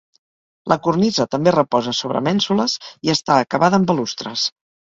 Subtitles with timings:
[0.71, 2.77] La cornisa també reposa sobre mènsules
[3.09, 4.51] i està acabada amb balustres.